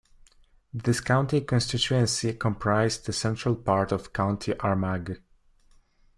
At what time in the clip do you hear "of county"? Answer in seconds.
3.91-4.57